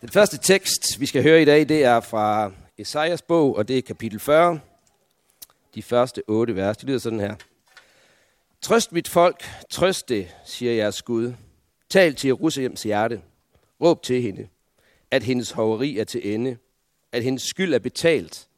[0.00, 3.78] Den første tekst, vi skal høre i dag, det er fra Esajas bog, og det
[3.78, 4.60] er kapitel 40.
[5.74, 7.34] De første otte vers, det lyder sådan her.
[8.60, 11.34] Trøst mit folk, trøst det, siger jeres Gud.
[11.90, 13.22] Tal til Jerusalems hjerte.
[13.80, 14.48] Råb til hende,
[15.10, 16.56] at hendes hoveri er til ende,
[17.12, 18.48] at hendes skyld er betalt.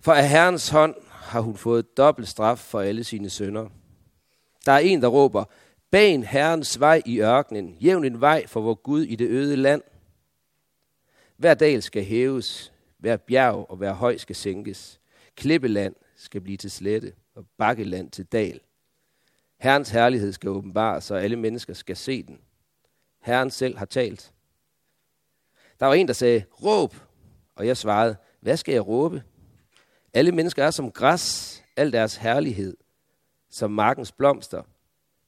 [0.00, 3.68] For af Herrens hånd har hun fået dobbelt straf for alle sine sønder.
[4.66, 5.44] Der er en, der råber,
[5.90, 9.82] Ban Herrens vej i ørkenen, jævn en vej for vor Gud i det øde land.
[11.40, 15.00] Hver dal skal hæves, hver bjerg og hver høj skal sænkes.
[15.36, 18.60] Klippeland skal blive til slette, og bakkeland til dal.
[19.58, 22.40] Herrens herlighed skal åbenbares, så alle mennesker skal se den.
[23.20, 24.32] Herren selv har talt.
[25.80, 26.94] Der var en, der sagde, råb,
[27.56, 29.22] og jeg svarede, hvad skal jeg råbe?
[30.14, 32.76] Alle mennesker er som græs, al deres herlighed,
[33.50, 34.62] som markens blomster.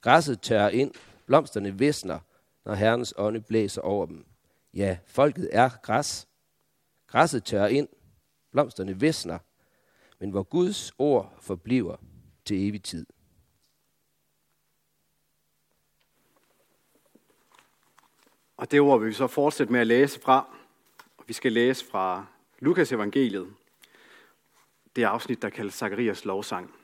[0.01, 0.93] Græsset tørrer ind,
[1.27, 2.19] blomsterne visner,
[2.65, 4.27] når Herrens ånde blæser over dem.
[4.75, 6.29] Ja, folket er græs.
[7.07, 7.89] Græsset tørrer ind,
[8.51, 9.39] blomsterne visner,
[10.19, 11.97] men hvor Guds ord forbliver
[12.45, 13.07] til evig tid.
[18.57, 20.57] Og det ord vil vi så fortsætte med at læse fra.
[21.27, 22.27] Vi skal læse fra
[22.59, 23.55] Lukas evangeliet.
[24.97, 26.75] Det afsnit, der kaldes Zakarias lovsang.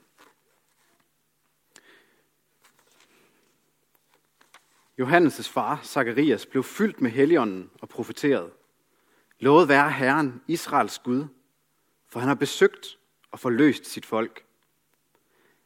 [4.98, 8.50] Johannes' far, Zakarias, blev fyldt med helligånden og profeteret.
[9.40, 11.24] Lovet være Herren, Israels Gud,
[12.08, 12.98] for han har besøgt
[13.30, 14.44] og forløst sit folk.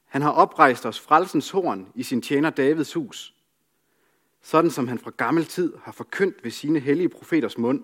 [0.04, 3.34] Han har oprejst os frelsens horn i sin tjener Davids hus,
[4.42, 7.82] sådan som han fra gammel tid har forkyndt ved sine hellige profeters mund,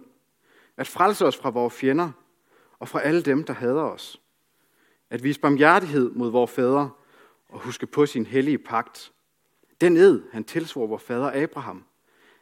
[0.77, 2.11] at frelse os fra vores fjender
[2.79, 4.21] og fra alle dem, der hader os.
[5.11, 6.91] At vise barmhjertighed mod vores fædre
[7.49, 9.13] og huske på sin hellige pagt.
[9.81, 11.85] Den ed, han tilsvor vor fader Abraham.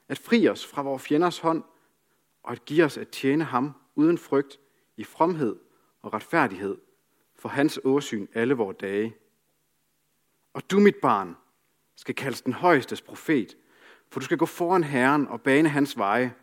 [0.08, 1.64] At fri os fra vores fjenders hånd
[2.42, 4.58] og at give os at tjene ham uden frygt
[4.96, 5.56] i fromhed
[6.02, 6.78] og retfærdighed
[7.34, 9.16] for hans åsyn alle vores dage.
[10.54, 11.36] Og du, mit barn,
[11.96, 13.56] skal kaldes den højestes profet,
[14.10, 16.34] for du skal gå foran Herren og bane hans veje,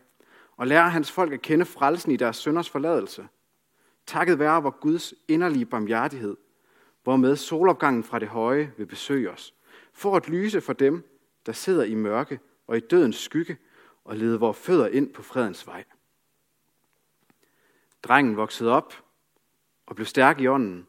[0.58, 3.28] og lære hans folk at kende frelsen i deres sønders forladelse.
[4.06, 6.38] Takket være vor Guds inderlige barmhjertighed,
[7.04, 9.54] hvormed solopgangen fra det høje vil besøge os,
[9.94, 13.58] for at lyse for dem, der sidder i mørke og i dødens skygge,
[14.04, 15.84] og lede vores fødder ind på fredens vej.
[18.04, 18.94] Drengen voksede op
[19.86, 20.88] og blev stærk i ånden,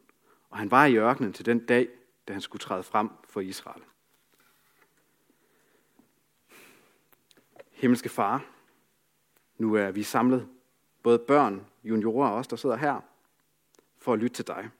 [0.50, 1.88] og han var i ørkenen til den dag,
[2.28, 3.82] da han skulle træde frem for Israel.
[7.70, 8.44] Himmelske Far,
[9.58, 10.48] nu er vi samlet,
[11.02, 13.00] både børn, juniorer og os, der sidder her,
[13.98, 14.70] for at lytte til dig.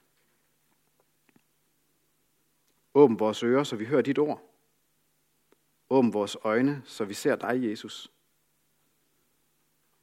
[2.95, 4.41] Åbn vores ører, så vi hører dit ord.
[5.89, 8.11] Åbn vores øjne, så vi ser dig, Jesus.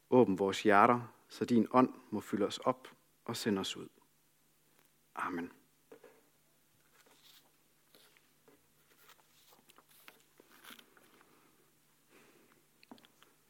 [0.09, 2.87] Åbn vores hjerter, så din ånd må fylde os op
[3.25, 3.87] og sende os ud.
[5.15, 5.51] Amen.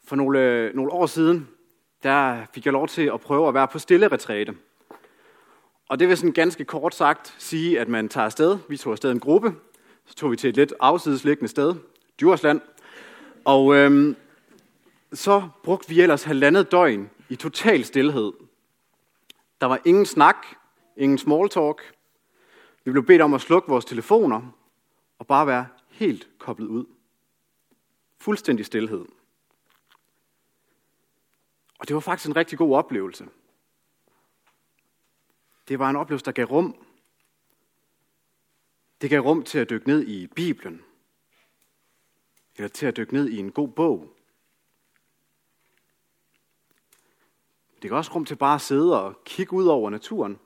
[0.03, 1.49] For nogle, øh, nogle år siden,
[2.03, 4.57] der fik jeg lov til at prøve at være på stille retræte.
[5.89, 8.57] Og det vil sådan ganske kort sagt sige, at man tager afsted.
[8.69, 9.55] Vi tog afsted en gruppe.
[10.05, 11.75] Så tog vi til et lidt afsidesliggende sted,
[12.19, 12.61] Djursland.
[13.45, 14.15] Og øhm,
[15.13, 18.31] så brugte vi ellers halvandet døgn i total stillhed.
[19.61, 20.45] Der var ingen snak,
[20.97, 21.93] ingen small talk.
[22.85, 24.41] Vi blev bedt om at slukke vores telefoner
[25.19, 26.85] og bare være helt koblet ud.
[28.19, 29.05] Fuldstændig stillhed.
[31.79, 33.25] Og det var faktisk en rigtig god oplevelse.
[35.67, 36.85] Det var en oplevelse, der gav rum.
[39.01, 40.83] Det gav rum til at dykke ned i Bibelen.
[42.55, 44.15] Eller til at dykke ned i en god bog.
[47.81, 50.39] Det gav også rum til bare at sidde og kigge ud over naturen.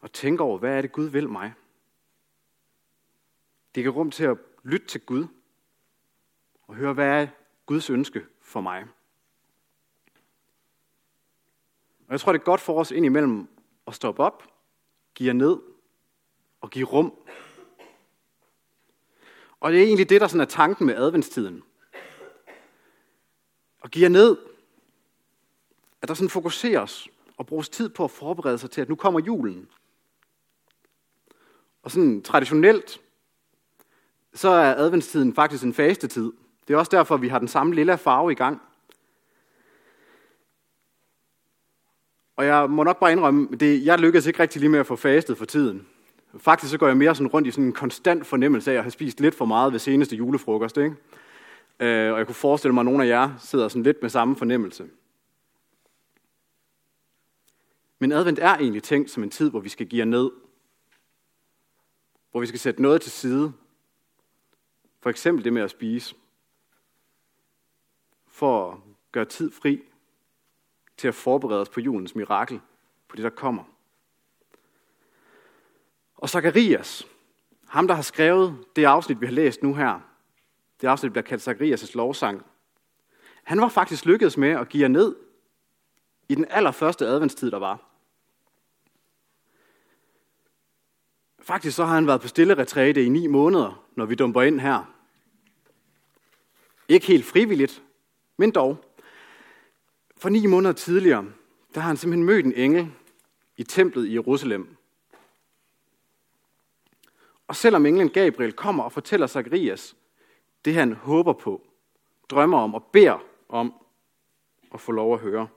[0.00, 1.52] Og tænke over, hvad er det Gud vil mig?
[3.74, 5.26] Det gav rum til at lytte til Gud.
[6.66, 7.26] Og høre, hvad er
[7.66, 8.88] Guds ønske for mig?
[12.12, 13.48] Og jeg tror, det er godt for os indimellem
[13.86, 14.42] at stoppe op,
[15.14, 15.58] give ned
[16.60, 17.12] og give rum.
[19.60, 21.62] Og det er egentlig det, der sådan er tanken med adventstiden.
[23.80, 24.36] Og give ned,
[26.02, 29.20] at der sådan fokuseres og bruges tid på at forberede sig til, at nu kommer
[29.20, 29.68] julen.
[31.82, 33.00] Og sådan traditionelt,
[34.34, 36.32] så er adventstiden faktisk en fastetid.
[36.68, 38.62] Det er også derfor, vi har den samme lille farve i gang.
[42.36, 44.96] Og jeg må nok bare indrømme, det, jeg lykkedes ikke rigtig lige med at få
[44.96, 45.86] fastet for tiden.
[46.38, 48.90] Faktisk så går jeg mere sådan rundt i sådan en konstant fornemmelse af at have
[48.90, 50.76] spist lidt for meget ved seneste julefrokost.
[50.76, 50.96] Ikke?
[51.80, 54.36] Øh, og jeg kunne forestille mig, at nogle af jer sidder sådan lidt med samme
[54.36, 54.88] fornemmelse.
[57.98, 60.30] Men advent er egentlig tænkt som en tid, hvor vi skal give ned.
[62.30, 63.52] Hvor vi skal sætte noget til side.
[65.00, 66.14] For eksempel det med at spise.
[68.28, 68.78] For at
[69.12, 69.82] gøre tid fri
[71.02, 72.60] til at forberede os på julens mirakel,
[73.08, 73.64] på det, der kommer.
[76.14, 77.06] Og Zacharias,
[77.68, 80.00] ham der har skrevet det afsnit, vi har læst nu her,
[80.80, 82.46] det afsnit bliver kaldt Zacharias' lovsang,
[83.42, 85.16] han var faktisk lykkedes med at give jer ned
[86.28, 87.78] i den allerførste adventstid, der var.
[91.40, 94.60] Faktisk så har han været på stille retræte i ni måneder, når vi dumper ind
[94.60, 94.94] her.
[96.88, 97.82] Ikke helt frivilligt,
[98.36, 98.91] men dog.
[100.22, 101.32] For ni måneder tidligere,
[101.74, 102.92] der har han simpelthen mødt en engel
[103.56, 104.76] i templet i Jerusalem.
[107.46, 109.96] Og selvom englen Gabriel kommer og fortæller Zacharias
[110.64, 111.66] det, han håber på,
[112.30, 113.74] drømmer om og beder om
[114.74, 115.48] at få lov at høre,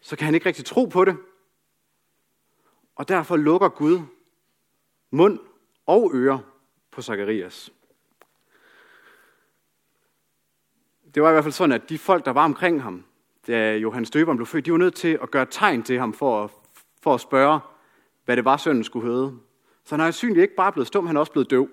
[0.00, 1.16] så kan han ikke rigtig tro på det.
[2.94, 4.00] Og derfor lukker Gud
[5.10, 5.38] mund
[5.86, 6.38] og ører
[6.90, 7.72] på Zacharias.
[11.14, 13.04] Det var i hvert fald sådan, at de folk, der var omkring ham,
[13.46, 16.44] da Johannes Døberen blev født, de var nødt til at gøre tegn til ham for
[16.44, 16.50] at,
[17.00, 17.60] for at spørge,
[18.24, 19.38] hvad det var, sønnen skulle hedde.
[19.84, 21.68] Så han er synligt ikke bare blevet stum, han er også blevet døv.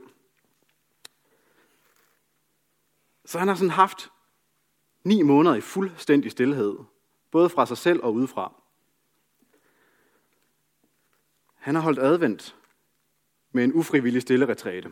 [3.25, 4.11] Så han har sådan haft
[5.03, 6.77] ni måneder i fuldstændig stillhed,
[7.31, 8.53] både fra sig selv og udefra.
[11.55, 12.55] Han har holdt advent
[13.51, 14.91] med en ufrivillig stille retræte.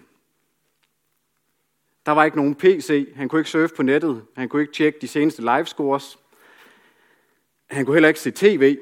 [2.08, 5.00] Der var ikke nogen PC, han kunne ikke surfe på nettet, han kunne ikke tjekke
[5.00, 6.20] de seneste livescores,
[7.70, 8.78] han kunne heller ikke se tv,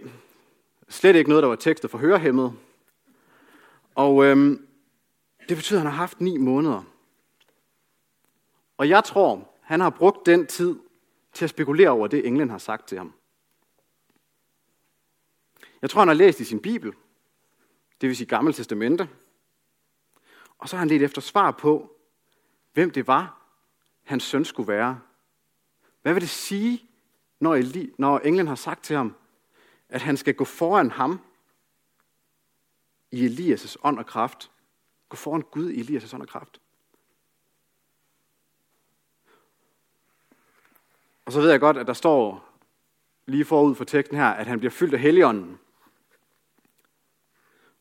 [0.89, 2.53] slet ikke noget, der var tekstet for hørehæmmet.
[3.95, 4.67] Og øhm,
[5.49, 6.83] det betyder, at han har haft ni måneder.
[8.77, 10.75] Og jeg tror, han har brugt den tid
[11.33, 13.13] til at spekulere over det, englen har sagt til ham.
[15.81, 16.93] Jeg tror, han har læst i sin bibel,
[18.01, 19.09] det vil sige Gamle Testamente,
[20.57, 21.94] og så har han let efter svar på,
[22.75, 23.41] hvem det var,
[24.03, 24.99] hans søn skulle være.
[26.01, 26.89] Hvad vil det sige,
[27.39, 29.15] når, Eli, når englen har sagt til ham,
[29.89, 31.19] at han skal gå foran ham
[33.11, 34.51] i Elias' ånd og kraft.
[35.09, 36.61] Gå foran Gud i Elias' ånd og kraft.
[41.25, 42.49] Og så ved jeg godt, at der står
[43.25, 45.59] lige forud for teksten her, at han bliver fyldt af heligånden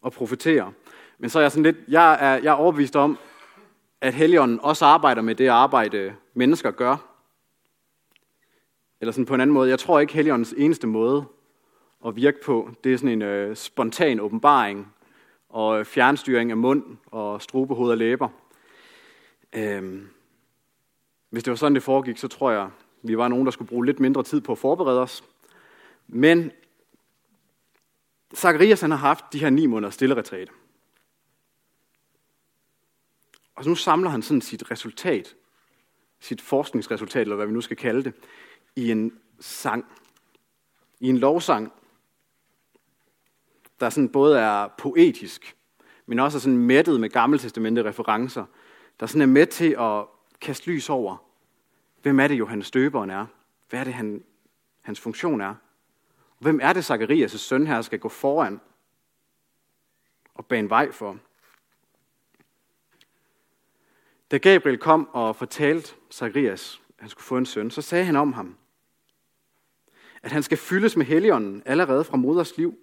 [0.00, 0.72] og profeterer.
[1.18, 3.18] Men så er jeg sådan lidt, jeg er, jeg er overbevist om,
[4.04, 6.96] at Helligånden også arbejder med det arbejde, mennesker gør.
[9.00, 11.24] Eller sådan på en anden måde, jeg tror ikke, Helligåndens eneste måde
[12.06, 14.94] at virke på, det er sådan en øh, spontan åbenbaring
[15.48, 18.28] og øh, fjernstyring af mund og strubehoved og læber.
[19.52, 20.08] Øhm,
[21.30, 22.70] hvis det var sådan, det foregik, så tror jeg,
[23.02, 25.24] vi var nogen, der skulle bruge lidt mindre tid på at forberede os.
[26.08, 26.50] Men
[28.34, 30.52] Zacharias han har haft de her ni måneder stille retræte.
[33.54, 35.34] Og nu samler han sådan sit resultat,
[36.20, 38.14] sit forskningsresultat, eller hvad vi nu skal kalde det,
[38.76, 39.86] i en sang,
[41.00, 41.72] i en lovsang,
[43.80, 45.56] der sådan både er poetisk,
[46.06, 48.44] men også er sådan mættet med gammeltestamente referencer,
[49.00, 50.06] der sådan er med til at
[50.40, 51.16] kaste lys over,
[52.02, 53.26] hvem er det Johannes Døberen er?
[53.68, 54.24] Hvad er det, han,
[54.82, 55.54] hans funktion er?
[56.38, 58.60] Hvem er det, Zacharias' søn her skal gå foran
[60.34, 61.18] og bane vej for?
[64.30, 68.16] Da Gabriel kom og fortalte Zacharias, at han skulle få en søn, så sagde han
[68.16, 68.56] om ham,
[70.22, 72.78] at han skal fyldes med helligånden allerede fra moders liv,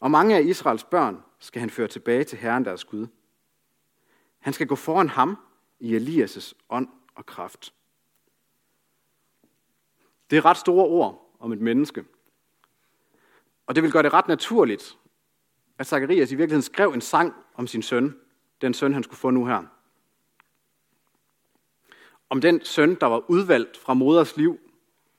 [0.00, 3.06] og mange af Israels børn skal han føre tilbage til Herren deres Gud.
[4.38, 5.38] Han skal gå foran ham
[5.80, 7.72] i Elias' ånd og kraft.
[10.30, 12.04] Det er ret store ord om et menneske.
[13.66, 14.98] Og det vil gøre det ret naturligt,
[15.78, 18.16] at Zacharias i virkeligheden skrev en sang om sin søn,
[18.60, 19.75] den søn, han skulle få nu her.
[22.30, 24.60] Om den søn, der var udvalgt fra moders liv,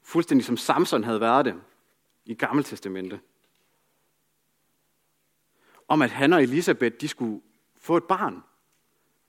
[0.01, 1.61] fuldstændig som Samson havde været det
[2.25, 3.19] i Gamle Testamente
[5.87, 7.41] om, at han og Elisabeth de skulle
[7.77, 8.43] få et barn,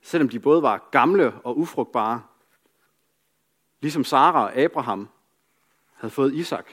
[0.02, 2.22] selvom de både var gamle og ufrugtbare,
[3.80, 5.08] ligesom Sara og Abraham
[5.94, 6.70] havde fået Isak.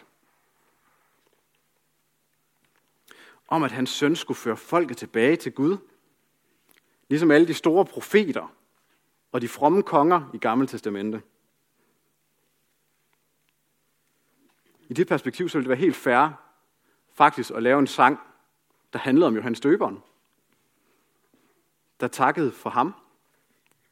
[3.48, 5.78] Om, at hans søn skulle føre folket tilbage til Gud,
[7.10, 8.56] ligesom alle de store profeter
[9.36, 11.22] og de fromme konger i Gamle Testamente.
[14.90, 16.28] I det perspektiv så ville det være helt fair
[17.14, 18.20] faktisk at lave en sang
[18.94, 20.04] der handlede om Johannes Døberen,
[22.00, 22.96] der takkede for ham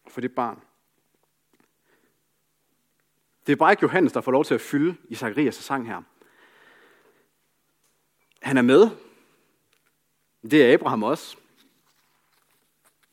[0.06, 0.62] og for det barn.
[3.48, 6.02] Det er bare ikke Johannes, der får lov til at fylde i Zacharias' sang her.
[8.42, 8.90] Han er med.
[10.42, 11.38] Det er Abraham også.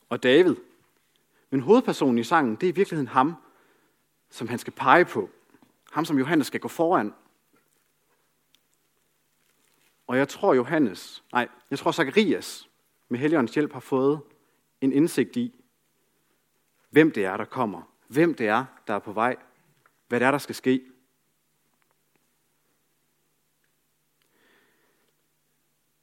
[0.09, 0.70] Og David.
[1.51, 3.35] Men hovedpersonen i sangen, det er i virkeligheden ham,
[4.29, 5.29] som han skal pege på.
[5.91, 7.13] Ham, som Johannes skal gå foran.
[10.07, 12.69] Og jeg tror Johannes, nej, jeg tror Zacharias
[13.09, 14.19] med Helligåndens hjælp har fået
[14.81, 15.63] en indsigt i,
[16.89, 17.81] hvem det er, der kommer.
[18.07, 19.35] Hvem det er, der er på vej.
[20.07, 20.85] Hvad det er, der skal ske.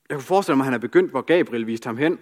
[0.09, 2.19] Jeg kunne forestille mig, at han er begyndt, hvor Gabriel viste ham hen.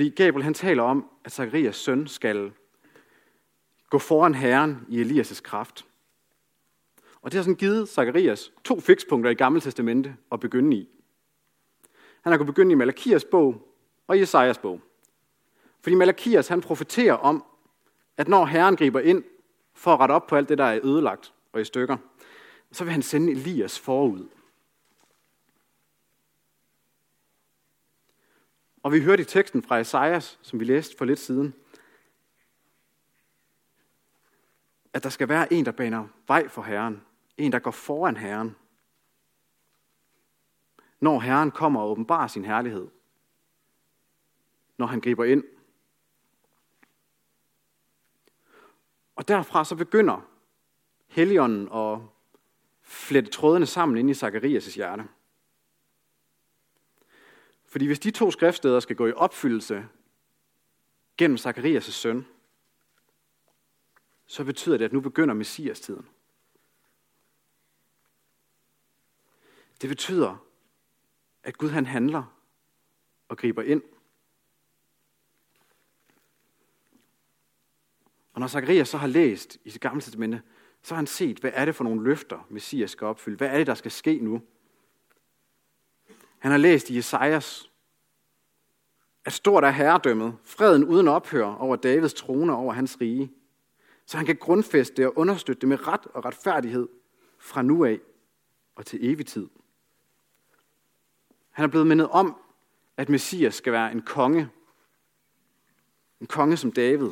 [0.00, 2.52] Fordi Gabriel han taler om, at Zacharias søn skal
[3.90, 5.86] gå foran Herren i Elias' kraft.
[7.22, 10.88] Og det har sådan givet Zacharias to fikspunkter i Gamle Testamente at begynde i.
[12.22, 13.74] Han har kunnet begynde i Malakias bog
[14.06, 14.80] og i Esajas bog.
[15.80, 17.44] Fordi Malakias han profeterer om,
[18.16, 19.24] at når Herren griber ind
[19.74, 21.96] for at rette op på alt det, der er ødelagt og i stykker,
[22.72, 24.28] så vil han sende Elias forud.
[28.82, 31.54] Og vi hørte i teksten fra Esajas, som vi læste for lidt siden,
[34.92, 37.02] at der skal være en, der baner vej for Herren.
[37.36, 38.56] En, der går foran Herren.
[41.00, 42.88] Når Herren kommer og åbenbarer sin herlighed.
[44.76, 45.44] Når han griber ind.
[49.16, 50.26] Og derfra så begynder
[51.06, 51.98] Helligånden at
[52.82, 55.08] flette trådene sammen ind i Zakarias' hjerte.
[57.70, 59.88] Fordi hvis de to skriftsteder skal gå i opfyldelse
[61.16, 62.26] gennem Zakarias' søn,
[64.26, 66.08] så betyder det, at nu begynder Messias-tiden.
[69.80, 70.46] Det betyder,
[71.42, 72.36] at Gud han handler
[73.28, 73.82] og griber ind.
[78.32, 80.42] Og når Zakarias så har læst i sit gamle testamente,
[80.82, 83.36] så har han set, hvad er det for nogle løfter, Messias skal opfylde?
[83.36, 84.42] Hvad er det, der skal ske nu?
[86.40, 87.70] Han har læst i Jesajas,
[89.24, 93.32] at stort er herredømmet, freden uden ophør over Davids trone over hans rige.
[94.06, 96.88] Så han kan grundfæste det og understøtte det med ret og retfærdighed
[97.38, 97.98] fra nu af
[98.76, 99.48] og til evig tid.
[101.50, 102.36] Han er blevet mindet om,
[102.96, 104.48] at Messias skal være en konge.
[106.20, 107.10] En konge som David.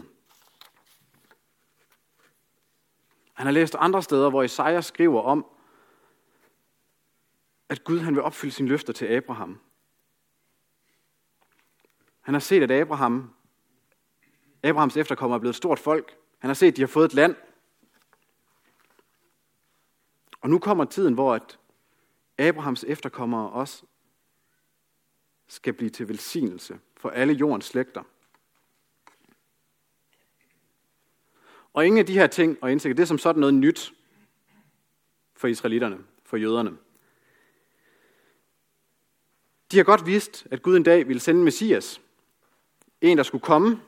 [3.32, 5.47] Han har læst andre steder, hvor Isaiah skriver om,
[7.69, 9.61] at Gud han vil opfylde sine løfter til Abraham.
[12.21, 13.35] Han har set, at Abraham,
[14.63, 16.17] Abrahams efterkommer er blevet et stort folk.
[16.39, 17.37] Han har set, at de har fået et land.
[20.41, 21.59] Og nu kommer tiden, hvor at
[22.39, 23.83] Abrahams efterkommere også
[25.47, 28.03] skal blive til velsignelse for alle jordens slægter.
[31.73, 33.95] Og ingen af de her ting og indsigter, det er som sådan noget nyt
[35.37, 36.79] for israelitterne, for jøderne.
[39.71, 42.01] De har godt vidst, at Gud en dag ville sende Messias.
[43.01, 43.81] En, der skulle komme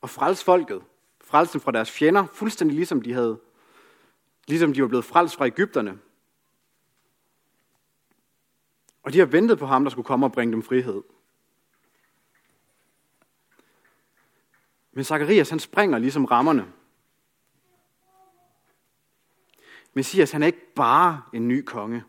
[0.00, 0.82] og frelse folket.
[1.20, 3.40] Frelse dem fra deres fjender, fuldstændig ligesom de havde
[4.48, 5.98] ligesom de var blevet frelst fra Ægypterne.
[9.02, 11.02] Og de har ventet på ham, der skulle komme og bringe dem frihed.
[14.92, 16.72] Men Zacharias, han springer ligesom rammerne.
[19.94, 22.04] Messias, han er ikke bare en ny konge.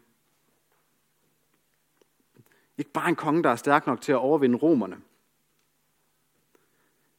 [2.77, 4.97] Ikke bare en konge, der er stærk nok til at overvinde romerne.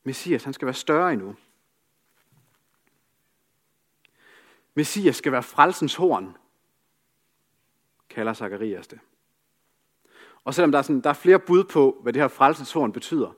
[0.02, 1.36] Messias, han skal være større endnu.
[4.74, 6.36] Messias skal være frelsens horn,
[8.08, 8.98] kalder Zacharias det.
[10.44, 12.92] Og selvom der er, sådan, der er flere bud på, hvad det her frelsens horn
[12.92, 13.32] betyder,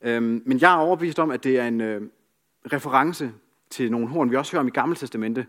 [0.00, 2.02] øhm, men jeg er overbevist om, at det er en øh,
[2.72, 3.32] reference
[3.70, 5.46] til nogle horn, vi også hører om i Gamle Testamente,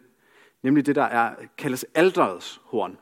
[0.62, 2.98] nemlig det, der er, kaldes alderets horn.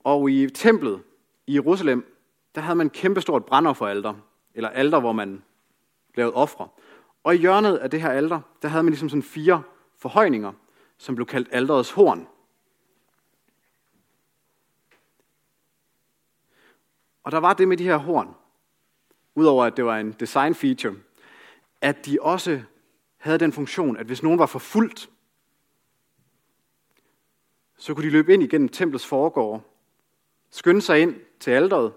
[0.00, 1.02] Og i templet
[1.46, 2.18] i Jerusalem,
[2.54, 4.14] der havde man kæmpestort brandofferalter,
[4.54, 5.42] eller alter, hvor man
[6.14, 6.68] lavede ofre.
[7.24, 9.62] Og i hjørnet af det her alter, der havde man ligesom sådan fire
[9.96, 10.52] forhøjninger,
[10.98, 12.28] som blev kaldt alderets horn.
[17.22, 18.34] Og der var det med de her horn,
[19.34, 20.94] udover at det var en design feature,
[21.80, 22.62] at de også
[23.16, 25.10] havde den funktion, at hvis nogen var forfulgt,
[27.76, 29.73] så kunne de løbe ind igennem templets foregård,
[30.54, 31.92] skynde sig ind til alderet,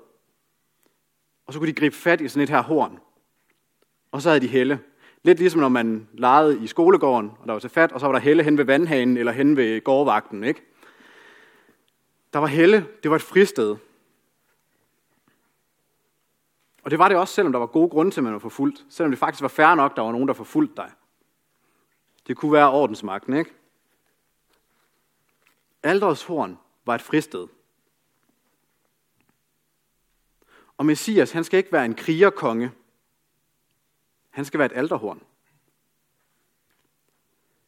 [1.45, 2.99] og så kunne de gribe fat i sådan et her horn.
[4.11, 4.79] Og så havde de helle.
[5.23, 8.13] Lidt ligesom når man legede i skolegården, og der var til fat, og så var
[8.13, 10.43] der helle hen ved vandhanen eller hen ved gårdvagten.
[10.43, 10.61] Ikke?
[12.33, 13.75] Der var helle, det var et fristed.
[16.83, 18.85] Og det var det også, selvom der var gode grunde til, at man var forfulgt.
[18.89, 20.91] Selvom det faktisk var færre nok, der var nogen, der forfulgte dig.
[22.27, 23.53] Det kunne være ordensmagten, ikke?
[25.83, 27.47] Alderets horn var et fristed.
[30.77, 32.72] Og Messias, han skal ikke være en krigerkonge.
[34.29, 35.24] Han skal være et alderhorn.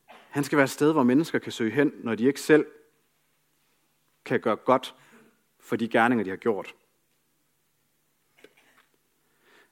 [0.08, 2.66] Han skal være et sted, hvor mennesker kan søge hen, når de ikke selv
[4.26, 4.96] kan gøre godt
[5.60, 6.76] for de gerninger, de har gjort.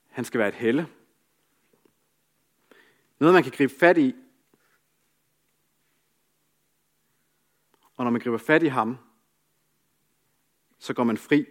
[0.07, 0.87] Han skal være et helle.
[3.19, 4.15] Noget, man kan gribe fat i.
[7.95, 8.97] Og når man griber fat i ham,
[10.79, 11.45] så går man fri.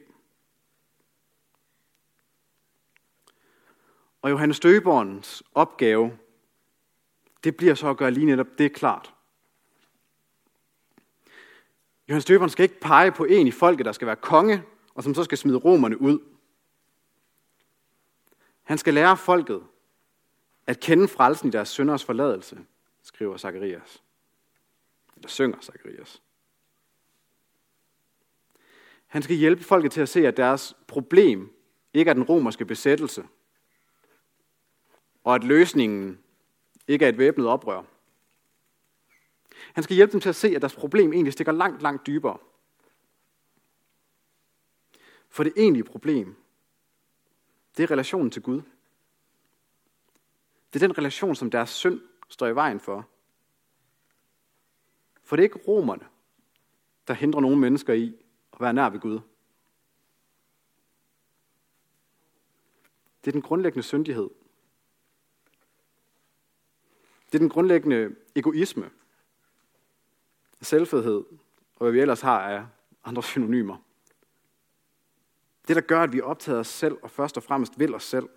[4.26, 6.18] Og Johannes Døberens opgave,
[7.44, 9.14] det bliver så at gøre lige netop det klart.
[12.08, 14.62] Johannes Døberen skal ikke pege på en i folket, der skal være konge,
[14.94, 16.18] og som så skal smide romerne ud.
[18.62, 19.62] Han skal lære folket
[20.66, 22.58] at kende frelsen i deres synders forladelse,
[23.02, 24.02] skriver Zacharias.
[25.16, 26.22] Eller synger Zacharias.
[29.06, 31.52] Han skal hjælpe folket til at se, at deres problem
[31.94, 33.24] ikke er den romerske besættelse,
[35.26, 36.18] og at løsningen
[36.88, 37.82] ikke er et væbnet oprør.
[39.74, 42.38] Han skal hjælpe dem til at se, at deres problem egentlig stikker langt, langt dybere.
[45.28, 46.36] For det egentlige problem,
[47.76, 48.62] det er relationen til Gud.
[50.72, 53.08] Det er den relation, som deres synd står i vejen for.
[55.22, 56.06] For det er ikke romerne,
[57.08, 58.16] der hindrer nogle mennesker i
[58.52, 59.20] at være nær ved Gud.
[63.24, 64.30] Det er den grundlæggende syndighed.
[67.26, 68.90] Det er den grundlæggende egoisme,
[70.60, 71.24] selvfedhed,
[71.76, 72.66] og hvad vi ellers har af
[73.04, 73.76] andre synonymer.
[75.68, 78.28] Det, der gør, at vi optager os selv, og først og fremmest vil os selv.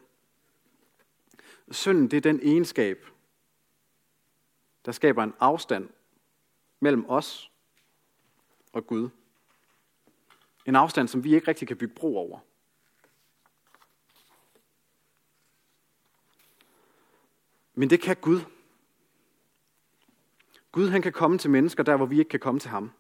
[1.72, 3.05] Synden, det er den egenskab,
[4.86, 5.89] der skaber en afstand
[6.79, 7.52] mellem os
[8.73, 9.10] og Gud.
[10.65, 12.39] En afstand, som vi ikke rigtig kan bygge bro over.
[17.73, 18.41] Men det kan Gud.
[20.71, 22.91] Gud han kan komme til mennesker der, hvor vi ikke kan komme til ham.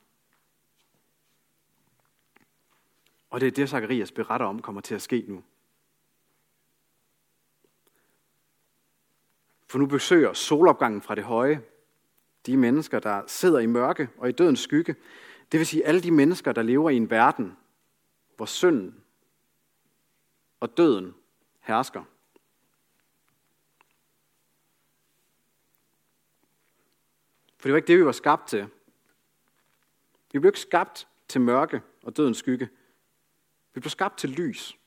[3.29, 5.43] Og det er det, Zacharias beretter om, kommer til at ske nu.
[9.67, 11.61] For nu besøger solopgangen fra det høje
[12.45, 14.95] de mennesker, der sidder i mørke og i dødens skygge.
[15.51, 17.57] Det vil sige alle de mennesker, der lever i en verden,
[18.35, 19.03] hvor synden
[20.59, 21.15] og døden
[21.59, 22.03] hersker.
[27.59, 28.69] For det var ikke det, vi var skabt til.
[30.31, 32.69] Vi blev ikke skabt til mørke og dødens skygge.
[33.73, 34.77] Vi blev skabt til lys.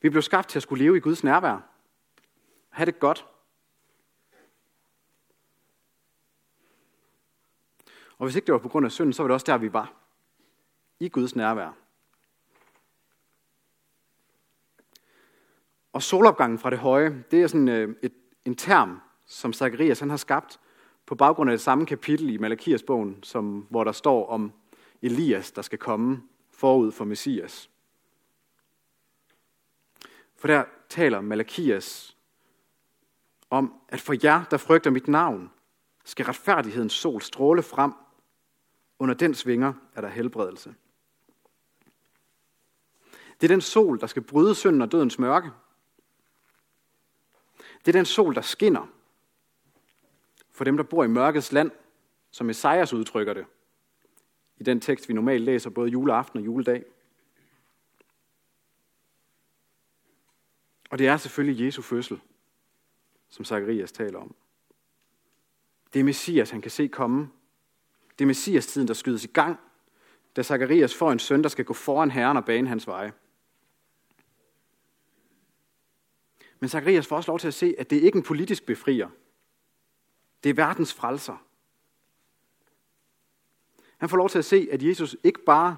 [0.00, 1.68] Vi blev skabt til at skulle leve i Guds nærvær.
[2.68, 3.26] Ha' det godt.
[8.18, 9.72] Og hvis ikke det var på grund af synden, så var det også der, vi
[9.72, 9.92] var.
[11.00, 11.76] I Guds nærvær.
[15.92, 19.00] Og solopgangen fra det høje, det er sådan øh, et, en term,
[19.32, 20.60] som Zacharias han har skabt
[21.06, 24.52] på baggrund af det samme kapitel i Malakias bogen, som, hvor der står om
[25.02, 27.70] Elias, der skal komme forud for Messias.
[30.36, 32.16] For der taler Malakias
[33.50, 35.50] om, at for jer, der frygter mit navn,
[36.04, 37.92] skal retfærdighedens sol stråle frem.
[38.98, 40.74] Under den svinger er der helbredelse.
[43.40, 45.50] Det er den sol, der skal bryde synden og dødens mørke.
[47.84, 48.86] Det er den sol, der skinner
[50.62, 51.70] for dem, der bor i mørkets land,
[52.30, 53.46] som Esajas udtrykker det,
[54.58, 56.84] i den tekst, vi normalt læser både juleaften og juledag.
[60.90, 62.20] Og det er selvfølgelig Jesu fødsel,
[63.28, 64.34] som Zacharias taler om.
[65.92, 67.30] Det er Messias, han kan se komme.
[68.18, 69.58] Det er Messias-tiden, der skydes i gang,
[70.36, 73.12] da Zacharias får en søn, der skal gå foran Herren og bane hans veje.
[76.60, 79.08] Men Zacharias får også lov til at se, at det ikke er en politisk befrier–
[80.44, 81.36] det er verdens frelser.
[83.98, 85.76] Han får lov til at se, at Jesus ikke bare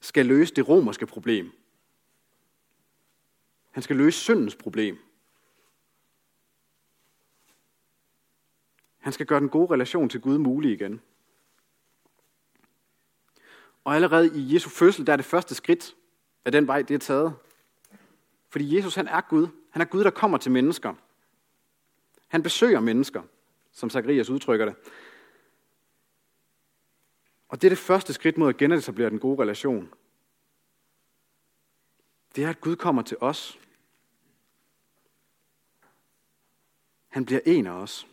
[0.00, 1.52] skal løse det romerske problem.
[3.70, 4.98] Han skal løse syndens problem.
[8.98, 11.00] Han skal gøre den gode relation til Gud mulig igen.
[13.84, 15.96] Og allerede i Jesu fødsel, der er det første skridt
[16.44, 17.34] af den vej, det er taget.
[18.50, 19.48] Fordi Jesus, han er Gud.
[19.70, 20.94] Han er Gud, der kommer til mennesker.
[22.28, 23.22] Han besøger mennesker
[23.72, 24.76] som Zacharias udtrykker det.
[27.48, 29.94] Og det er det første skridt mod at genetablere den gode relation.
[32.36, 33.58] Det er, at Gud kommer til os.
[37.08, 38.06] Han bliver en af os.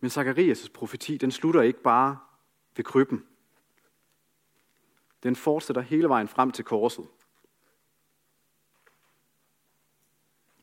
[0.00, 2.18] Men Zakarias' profeti, den slutter ikke bare
[2.76, 3.26] ved krybben.
[5.22, 7.08] Den fortsætter hele vejen frem til korset.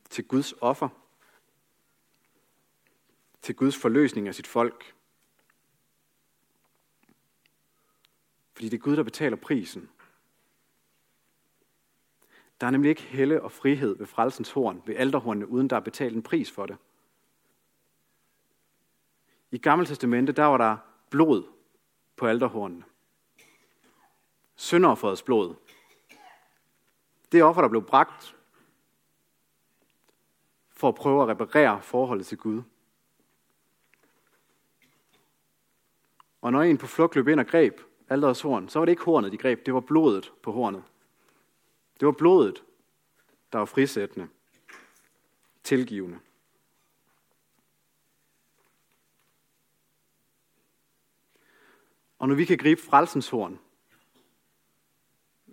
[0.10, 0.90] Til Guds offer.
[3.44, 4.96] Til Guds forløsning af sit folk.
[8.54, 9.90] Fordi det er Gud, der betaler prisen.
[12.62, 15.80] Der er nemlig ikke helle og frihed ved frelsens horn, ved alderhornene, uden der er
[15.80, 16.78] betalt en pris for det.
[19.52, 20.78] I Gamle Testamente, der var der
[21.10, 21.44] blod
[22.16, 22.84] på alderhornene.
[24.56, 25.56] Sønderofferets blod.
[27.32, 28.36] Det offer, der blev bragt
[30.70, 32.64] for at prøve at reparere forholdet til Gud.
[36.44, 39.04] Og når en på flugt løb ind og greb alderets horn, så var det ikke
[39.04, 40.84] hornet, de greb, det var blodet på hornet.
[42.00, 42.64] Det var blodet,
[43.52, 44.28] der var frisættende,
[45.64, 46.20] tilgivende.
[52.20, 53.60] Og når vi kan gribe frelsens horn,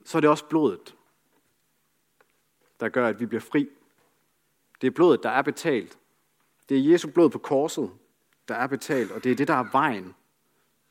[0.05, 0.97] så er det også blodet,
[2.81, 3.69] der gør, at vi bliver fri.
[4.81, 5.99] Det er blodet, der er betalt.
[6.69, 7.91] Det er Jesu blod på korset,
[8.49, 10.15] der er betalt, og det er det, der er vejen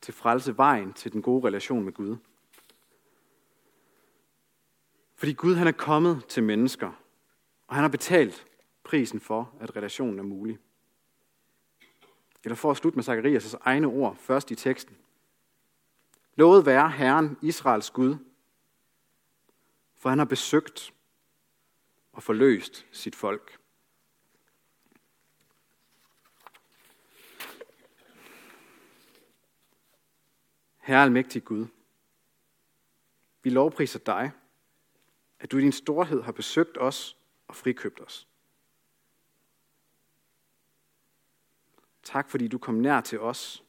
[0.02, 2.18] til frelse, vejen til den gode relation med Gud.
[5.16, 6.92] Fordi Gud han er kommet til mennesker,
[7.68, 8.48] og han har betalt
[8.84, 10.60] prisen for, at relationen er mulig.
[12.44, 14.98] Eller for at slutte med Zacharias' egne ord først i teksten.
[16.36, 18.16] Lovet være Herren, Israels Gud,
[19.96, 20.94] for han har besøgt
[22.12, 23.59] og forløst sit folk.
[30.90, 31.68] Herre almægtig Gud,
[33.44, 34.32] vi lovpriser dig,
[35.40, 38.28] at du i din storhed har besøgt os og frikøbt os.
[42.04, 43.64] Tak fordi du kom nær til os.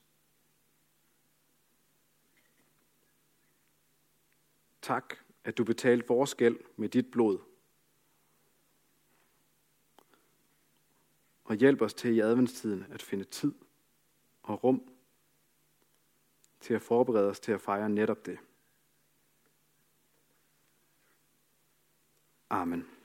[4.83, 7.39] Tak, at du betalte vores gæld med dit blod.
[11.45, 13.55] Og hjælp os til i adventstiden at finde tid
[14.43, 14.90] og rum
[16.61, 18.39] til at forberede os til at fejre netop det.
[22.51, 23.00] Amen.